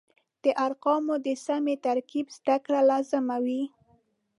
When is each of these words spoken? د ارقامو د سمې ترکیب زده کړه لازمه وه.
د 0.43 0.45
ارقامو 0.65 1.15
د 1.25 1.27
سمې 1.45 1.75
ترکیب 1.85 2.27
زده 2.37 2.57
کړه 2.65 2.81
لازمه 2.89 3.37
وه. 3.45 3.63